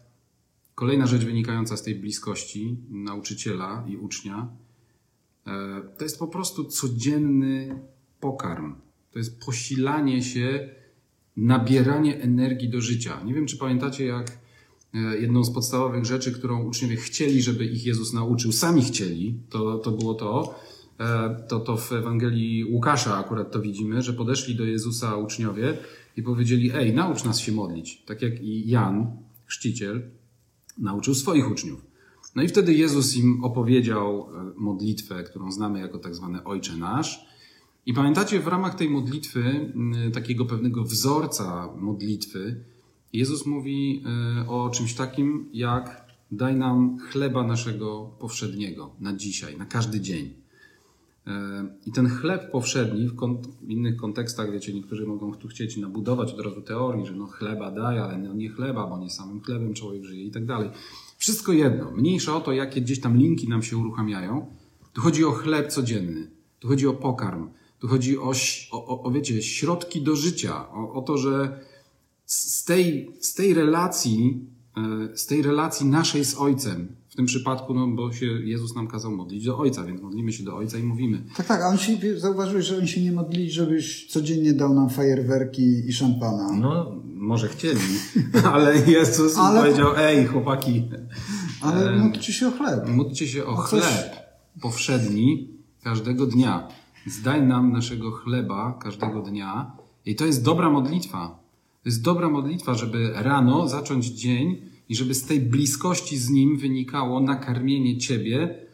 [0.74, 4.48] kolejna rzecz wynikająca z tej bliskości nauczyciela i ucznia.
[5.46, 7.82] E, to jest po prostu codzienny
[8.20, 8.74] pokarm.
[9.10, 10.68] To jest posilanie się,
[11.36, 13.22] nabieranie energii do życia.
[13.24, 14.38] Nie wiem, czy pamiętacie, jak
[14.94, 19.78] e, jedną z podstawowych rzeczy, którą uczniowie chcieli, żeby ich Jezus nauczył, sami chcieli, to,
[19.78, 20.58] to było to,
[20.98, 25.78] E, to, to w Ewangelii Łukasza akurat to widzimy, że podeszli do Jezusa uczniowie
[26.16, 28.02] i powiedzieli: Ej, naucz nas się modlić.
[28.06, 29.16] Tak jak i Jan,
[29.46, 30.10] chrzciciel,
[30.78, 31.86] nauczył swoich uczniów.
[32.34, 37.28] No i wtedy Jezus im opowiedział e, modlitwę, którą znamy jako tak zwany Ojcze Nasz.
[37.88, 39.72] I pamiętacie, w ramach tej modlitwy,
[40.12, 42.64] takiego pewnego wzorca modlitwy,
[43.12, 44.04] Jezus mówi
[44.42, 50.34] e, o czymś takim jak daj nam chleba naszego powszedniego na dzisiaj, na każdy dzień.
[51.26, 51.32] E,
[51.86, 53.16] I ten chleb powszedni w,
[53.62, 57.70] w, innych kontekstach, wiecie, niektórzy mogą tu chcieć nabudować od razu teorii, że no chleba
[57.70, 60.70] daj, ale no nie chleba, bo nie samym chlebem człowiek żyje i tak dalej.
[61.18, 61.90] Wszystko jedno.
[61.90, 64.46] Mniejsza o to, jakie gdzieś tam linki nam się uruchamiają.
[64.92, 66.30] Tu chodzi o chleb codzienny.
[66.60, 67.48] Tu chodzi o pokarm.
[67.78, 68.32] Tu chodzi o,
[68.70, 70.70] o, o wiecie, środki do życia.
[70.72, 71.60] O, o to, że
[72.26, 74.46] z tej, z tej relacji,
[75.12, 79.10] e, z tej relacji naszej z Ojcem, tym przypadku, no bo się Jezus nam kazał
[79.10, 81.22] modlić do Ojca, więc modlimy się do Ojca i mówimy.
[81.36, 84.90] Tak, tak, a on się, zauważyłeś, że oni się nie modlili, żebyś codziennie dał nam
[84.90, 86.52] fajerwerki i szampana.
[86.52, 87.80] No, może chcieli,
[88.52, 89.60] ale Jezus ale...
[89.60, 90.82] powiedział, ej chłopaki.
[91.60, 92.88] Ale módlcie się o chleb.
[92.88, 94.62] Módlcie się o, o chleb coś...
[94.62, 95.48] powszedni
[95.82, 96.68] każdego dnia.
[97.08, 99.72] Zdaj nam naszego chleba każdego dnia.
[100.06, 101.38] I to jest dobra modlitwa.
[101.82, 106.58] To jest dobra modlitwa, żeby rano zacząć dzień i żeby z tej bliskości z Nim
[106.58, 108.66] wynikało nakarmienie Ciebie,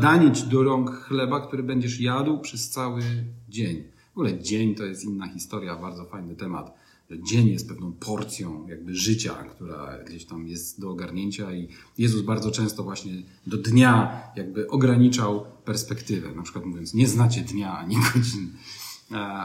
[0.00, 3.02] danie Ci do rąk chleba, który będziesz jadł przez cały
[3.48, 3.84] dzień.
[4.08, 6.81] W ogóle dzień to jest inna historia, bardzo fajny temat.
[7.18, 12.50] Dzień jest pewną porcją jakby życia, która gdzieś tam jest do ogarnięcia i Jezus bardzo
[12.50, 13.12] często właśnie
[13.46, 16.34] do dnia jakby ograniczał perspektywę.
[16.34, 18.52] Na przykład mówiąc, nie znacie dnia ani godzin,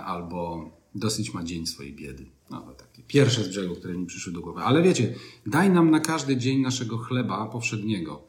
[0.05, 2.25] albo dosyć ma dzień swojej biedy.
[2.49, 4.61] No, takie pierwsze z brzegu, które mi przyszły do głowy.
[4.61, 8.23] Ale wiecie, daj nam na każdy dzień naszego chleba powszedniego.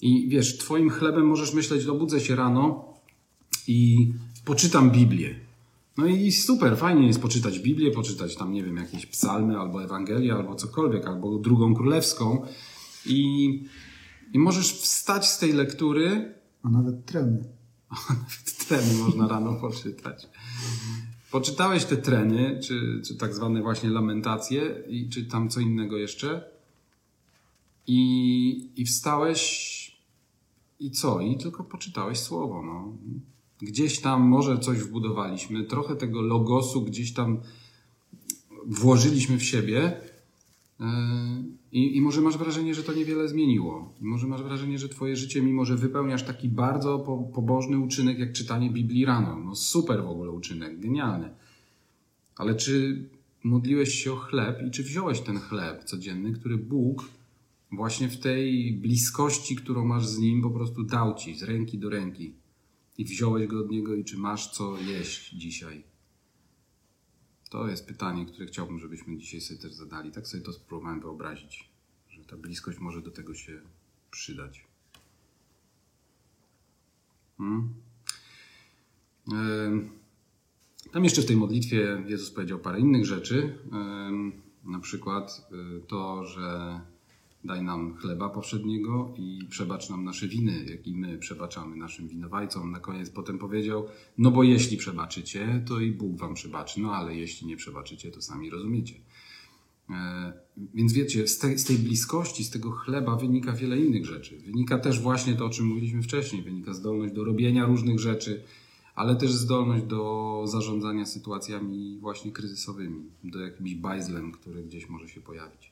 [0.00, 2.84] I wiesz, twoim chlebem możesz myśleć, obudzę się rano
[3.66, 4.08] i
[4.44, 5.51] poczytam Biblię.
[5.96, 10.34] No i super, fajnie jest poczytać Biblię, poczytać tam, nie wiem, jakieś psalmy, albo Ewangelię,
[10.34, 12.46] albo cokolwiek, albo drugą królewską.
[13.06, 13.64] I
[14.32, 17.44] I możesz wstać z tej lektury, A nawet treny.
[18.10, 20.28] nawet treny można rano poczytać.
[21.30, 26.44] Poczytałeś te treny, czy, czy tak zwane właśnie lamentacje, i, czy tam co innego jeszcze,
[27.86, 29.72] i, i wstałeś
[30.80, 31.20] i co?
[31.20, 32.62] I tylko poczytałeś słowo.
[32.62, 32.96] No.
[33.62, 37.40] Gdzieś tam może coś wbudowaliśmy, trochę tego logosu gdzieś tam
[38.66, 40.00] włożyliśmy w siebie.
[40.80, 40.86] Yy,
[41.72, 43.94] I, I może masz wrażenie, że to niewiele zmieniło.
[44.00, 48.18] I może masz wrażenie, że twoje życie, mimo że wypełniasz taki bardzo po, pobożny uczynek,
[48.18, 49.36] jak czytanie Biblii rano.
[49.44, 51.30] No super w ogóle uczynek, genialny.
[52.36, 53.04] Ale czy
[53.44, 57.08] modliłeś się o chleb i czy wziąłeś ten chleb codzienny, który Bóg
[57.72, 61.90] właśnie w tej bliskości, którą masz z Nim, po prostu dał Ci z ręki do
[61.90, 62.41] ręki.
[62.98, 65.84] I wziąłeś go od Niego i czy masz co jeść dzisiaj?
[67.50, 70.12] To jest pytanie, które chciałbym, żebyśmy dzisiaj sobie też zadali.
[70.12, 71.70] Tak sobie to spróbowałem wyobrazić,
[72.10, 73.60] że ta bliskość może do tego się
[74.10, 74.66] przydać.
[77.38, 77.74] Hmm?
[80.92, 83.58] Tam jeszcze w tej modlitwie Jezus powiedział parę innych rzeczy.
[84.64, 86.80] Na przykład y, to, że
[87.44, 92.70] daj nam chleba powszedniego i przebacz nam nasze winy, jak i my przebaczamy naszym winowajcom.
[92.70, 93.86] Na koniec potem powiedział,
[94.18, 98.22] no bo jeśli przebaczycie, to i Bóg wam przebaczy, no ale jeśli nie przebaczycie, to
[98.22, 98.94] sami rozumiecie.
[99.90, 100.32] E,
[100.74, 104.38] więc wiecie, z tej, z tej bliskości, z tego chleba wynika wiele innych rzeczy.
[104.38, 106.42] Wynika też właśnie to, o czym mówiliśmy wcześniej.
[106.42, 108.42] Wynika zdolność do robienia różnych rzeczy,
[108.94, 115.20] ale też zdolność do zarządzania sytuacjami właśnie kryzysowymi, do jakimś bajzlem, który gdzieś może się
[115.20, 115.71] pojawić.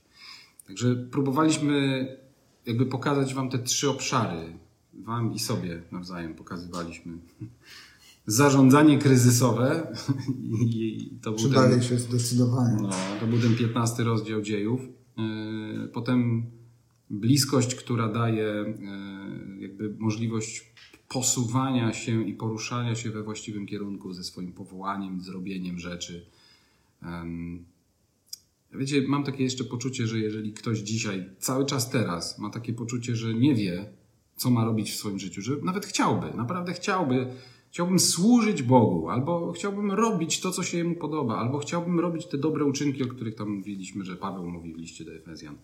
[0.71, 2.07] Także próbowaliśmy
[2.67, 4.59] jakby pokazać Wam te trzy obszary.
[4.95, 7.13] Wam i sobie nawzajem pokazywaliśmy.
[8.27, 9.97] Zarządzanie kryzysowe.
[10.67, 12.83] I to Przydaje ten, się zdecydowanie.
[12.83, 14.81] No, to był ten 15 rozdział dziejów.
[15.19, 16.45] E, potem
[17.11, 18.75] bliskość, która daje e,
[19.59, 20.73] jakby możliwość
[21.09, 26.27] posuwania się i poruszania się we właściwym kierunku ze swoim powołaniem, zrobieniem rzeczy.
[28.75, 33.17] Wiecie, mam takie jeszcze poczucie, że jeżeli ktoś dzisiaj, cały czas teraz, ma takie poczucie,
[33.17, 33.93] że nie wie,
[34.37, 37.27] co ma robić w swoim życiu, że nawet chciałby, naprawdę chciałby,
[37.71, 42.39] chciałbym służyć Bogu, albo chciałbym robić to, co się Jemu podoba, albo chciałbym robić te
[42.39, 45.59] dobre uczynki, o których tam mówiliśmy, że Paweł mówi w liście do Efezjan.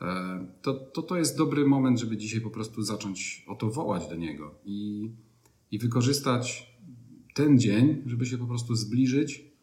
[0.00, 4.08] E, to, to, to jest dobry moment, żeby dzisiaj po prostu zacząć o to wołać
[4.08, 5.10] do Niego i,
[5.70, 6.76] i wykorzystać
[7.34, 9.55] ten dzień, żeby się po prostu zbliżyć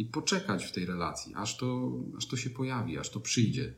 [0.00, 3.72] i poczekać w tej relacji, aż to, aż to się pojawi, aż to przyjdzie.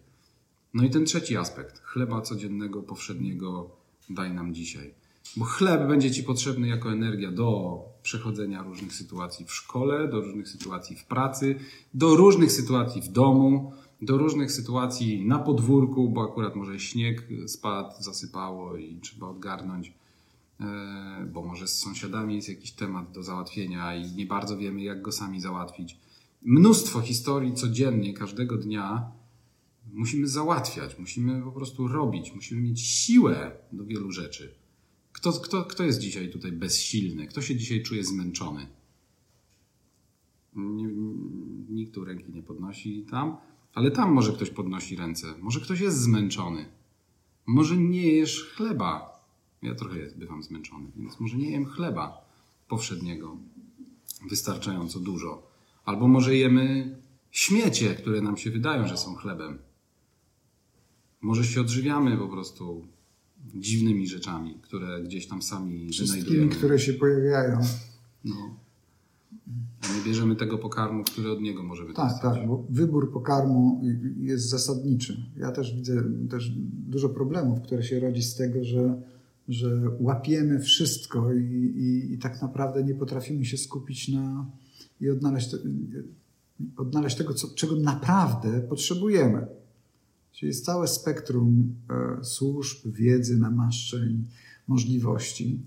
[0.75, 3.71] No i ten trzeci aspekt, chleba codziennego, powszedniego
[4.11, 4.95] daj nam dzisiaj.
[5.37, 10.49] Bo chleb będzie Ci potrzebny jako energia do przechodzenia różnych sytuacji w szkole, do różnych
[10.49, 11.55] sytuacji w pracy,
[11.95, 18.03] do różnych sytuacji w domu, do różnych sytuacji na podwórku, bo akurat może śnieg spadł,
[18.03, 19.93] zasypało i trzeba odgarnąć,
[20.61, 25.03] e, bo może z sąsiadami jest jakiś temat do załatwienia i nie bardzo wiemy, jak
[25.03, 25.97] go sami załatwić
[26.45, 29.13] mnóstwo historii codziennie, każdego dnia
[29.93, 34.55] musimy załatwiać, musimy po prostu robić, musimy mieć siłę do wielu rzeczy.
[35.13, 37.27] Kto, kto, kto jest dzisiaj tutaj bezsilny?
[37.27, 38.67] Kto się dzisiaj czuje zmęczony?
[41.69, 43.37] Nikt tu ręki nie podnosi tam,
[43.75, 45.35] ale tam może ktoś podnosi ręce.
[45.41, 46.67] Może ktoś jest zmęczony.
[47.47, 49.13] Może nie jesz chleba.
[49.63, 52.25] Ja trochę bywam zmęczony, więc może nie jem chleba
[52.69, 53.37] powszedniego
[54.31, 55.52] wystarczająco dużo.
[55.85, 56.97] Albo może jemy
[57.31, 59.59] śmiecie, które nam się wydają, że są chlebem.
[61.21, 62.87] Może się odżywiamy po prostu
[63.55, 66.55] dziwnymi rzeczami, które gdzieś tam sami Wszystkimi, wynajdujemy.
[66.57, 67.59] które się pojawiają.
[68.25, 68.57] No.
[69.83, 72.39] A nie bierzemy tego pokarmu, który od niego możemy Tak, dostać.
[72.39, 73.83] tak, bo wybór pokarmu
[74.21, 75.27] jest zasadniczy.
[75.37, 76.53] Ja też widzę też
[76.89, 79.03] dużo problemów, które się rodzi z tego, że,
[79.49, 81.45] że łapiemy wszystko i,
[81.77, 84.47] i, i tak naprawdę nie potrafimy się skupić na,
[85.03, 85.57] i odnaleźć,
[86.77, 89.47] odnaleźć tego, co, czego naprawdę potrzebujemy.
[90.33, 94.25] Czyli jest całe spektrum e, służb, wiedzy, namaszczeń,
[94.69, 95.61] możliwości.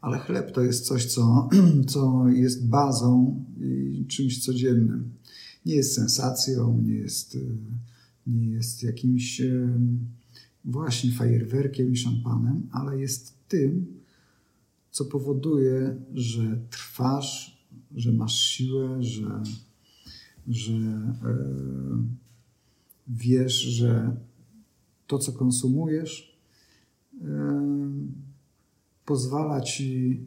[0.00, 1.48] Ale chleb to jest coś, co,
[1.92, 5.10] co jest bazą i czymś codziennym.
[5.66, 7.38] Nie jest sensacją, nie jest, e,
[8.26, 9.68] nie jest jakimś e,
[10.64, 14.01] właśnie fajerwerkiem i szampanem, ale jest tym,
[14.92, 17.64] co powoduje, że trwasz,
[17.94, 19.42] że masz siłę, że,
[20.48, 21.36] że e,
[23.08, 24.16] wiesz, że
[25.06, 26.38] to, co konsumujesz,
[27.22, 27.62] e,
[29.04, 30.20] pozwala ci.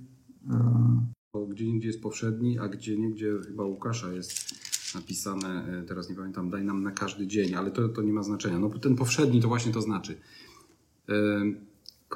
[0.50, 1.06] E,
[1.50, 4.56] gdzie indziej jest powszedni, a gdzie niegdzie chyba Łukasza jest
[4.96, 8.60] napisane, teraz nie pamiętam, daj nam na każdy dzień, ale to, to nie ma znaczenia.
[8.60, 10.18] No ten powszedni to właśnie to znaczy.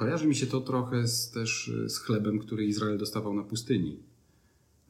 [0.00, 3.92] Kojarzy mi się to trochę z, też z chlebem, który Izrael dostawał na pustyni.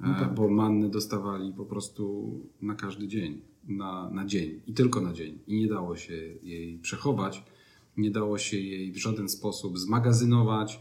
[0.01, 0.35] E, No tak.
[0.35, 2.31] Bo manny dostawali po prostu
[2.63, 5.39] na każdy dzień, na, na dzień i tylko na dzień.
[5.47, 7.45] I nie dało się jej przechować,
[7.97, 10.81] nie dało się jej w żaden sposób zmagazynować.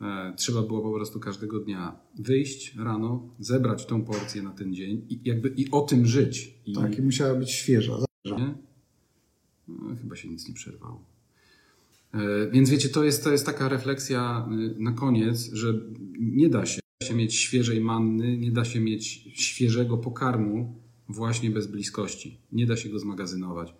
[0.00, 5.06] E, Trzeba było po prostu każdego dnia wyjść rano, zebrać tą porcję na ten dzień
[5.08, 6.54] i jakby i o tym żyć.
[6.66, 7.92] I, Tak, i musiała być świeża.
[8.24, 8.54] nie?
[9.68, 11.00] No, chyba się nic nie przerwało.
[12.14, 15.74] E, Więc wiecie, to jest, to jest taka refleksja y, na koniec, że
[16.18, 21.66] nie da się, się mieć świeżej manny, nie da się mieć świeżego pokarmu właśnie bez
[21.66, 22.38] bliskości.
[22.52, 23.74] Nie da się go zmagazynować.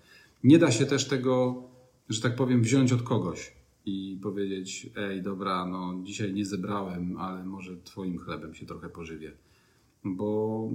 [0.45, 1.63] Nie da się też tego,
[2.09, 3.53] że tak powiem, wziąć od kogoś
[3.87, 9.33] i powiedzieć: Ej, dobra, no dzisiaj nie zebrałem, ale może Twoim chlebem się trochę pożywię.
[10.05, 10.71] Bo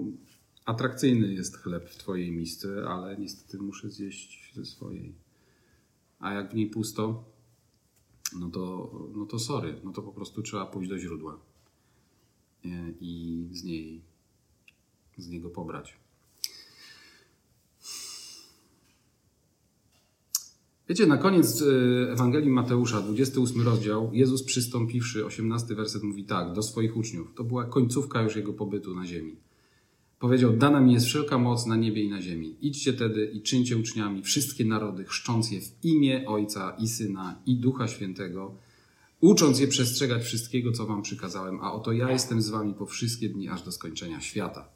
[0.66, 5.14] atrakcyjny jest chleb w Twojej misce, ale niestety muszę zjeść ze swojej.
[6.20, 7.24] A jak w niej pusto,
[8.40, 11.40] no to, no to sorry, no to po prostu trzeba pójść do źródła
[13.02, 14.02] i z niej,
[15.18, 15.98] z niego pobrać.
[20.90, 26.64] Wiecie, na koniec e, Ewangelii Mateusza, 28 rozdział, Jezus przystąpiwszy, 18 werset mówi tak, do
[26.64, 27.34] swoich uczniów.
[27.36, 29.36] To była końcówka już jego pobytu na ziemi.
[30.20, 32.56] Powiedział, dana mi jest wszelka moc na niebie i na ziemi.
[32.62, 37.56] Idźcie tedy i czyńcie uczniami wszystkie narody, chrzcząc je w imię Ojca i Syna i
[37.56, 38.56] Ducha Świętego,
[39.22, 43.30] ucząc je przestrzegać wszystkiego, co wam przykazałem, a oto ja jestem z wami po wszystkie
[43.30, 44.70] dni, aż do skończenia świata.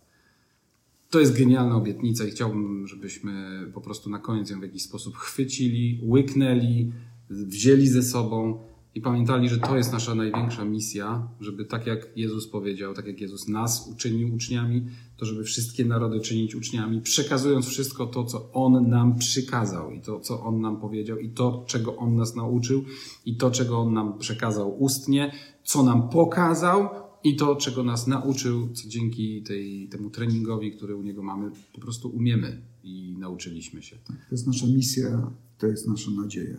[1.09, 5.17] To jest genialna obietnica i chciałbym, żebyśmy po prostu na koniec ją w jakiś sposób
[5.17, 6.91] chwycili, łyknęli,
[7.29, 8.63] wzięli ze sobą
[8.95, 13.21] i pamiętali, że to jest nasza największa misja, żeby tak jak Jezus powiedział, tak jak
[13.21, 14.85] Jezus nas uczynił uczniami,
[15.17, 20.19] to żeby wszystkie narody czynić uczniami, przekazując wszystko to, co On nam przykazał i to,
[20.19, 22.83] co On nam powiedział i to, czego On nas nauczył
[23.25, 25.31] i to, czego On nam przekazał ustnie,
[25.63, 26.89] co nam pokazał
[27.23, 31.81] i to, czego nas nauczył, co dzięki tej, temu treningowi, który u Niego mamy, po
[31.81, 33.97] prostu umiemy i nauczyliśmy się.
[34.05, 36.57] To jest nasza misja, to jest nasza nadzieja.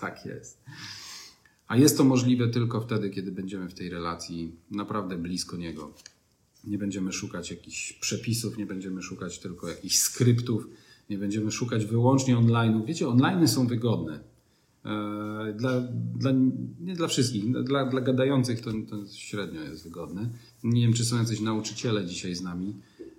[0.00, 0.58] Tak jest.
[1.68, 5.92] A jest to możliwe tylko wtedy, kiedy będziemy w tej relacji naprawdę blisko Niego.
[6.64, 10.68] Nie będziemy szukać jakichś przepisów, nie będziemy szukać tylko jakichś skryptów,
[11.10, 12.84] nie będziemy szukać wyłącznie online.
[12.84, 14.20] Wiecie, online są wygodne.
[14.84, 15.80] E, Dla,
[16.14, 16.32] dla,
[16.80, 20.28] nie dla wszystkich, dla, dla gadających to, to średnio jest wygodne.
[20.64, 22.76] Nie wiem, czy są jacyś nauczyciele dzisiaj z nami.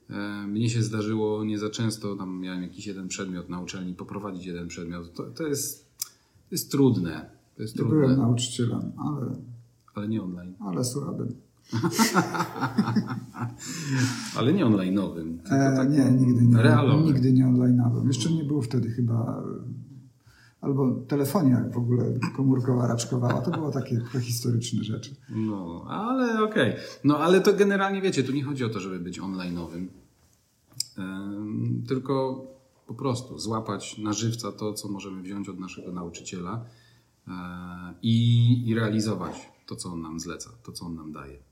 [0.09, 4.45] E, Mnie się zdarzyło nie za często, tam miałem jakiś jeden przedmiot na uczelni, poprowadzić
[4.45, 5.13] jeden przedmiot.
[5.13, 5.90] To, to, jest,
[6.51, 7.29] to jest trudne.
[7.55, 9.35] To jest Ja byłem trudne, nauczycielem, ale,
[9.95, 10.53] ale nie online.
[10.59, 11.35] ale słabym.
[14.37, 15.37] Ale nie online'owym.
[15.45, 16.57] E, tak nie, nigdy nie.
[16.61, 17.05] Realowym.
[17.05, 18.07] Nigdy nie online'owym.
[18.07, 19.13] Jeszcze nie było wtedy chyba.
[19.47, 19.71] e,
[20.61, 23.41] Albo telefonia w ogóle komórkowa raczkowała.
[23.41, 25.15] To było takie prehistoryczne rzeczy.
[25.29, 26.73] No, ale okej.
[27.03, 29.85] No, ale to generalnie wiecie, tu nie chodzi o to, żeby być online'owym.
[30.97, 32.45] Em, tylko
[32.91, 36.65] po prostu złapać na żywca to, co możemy wziąć od naszego nauczyciela
[37.27, 37.31] e,
[38.01, 39.35] i, i realizować
[39.65, 41.50] to, co on nam zleca, to, co on nam daje.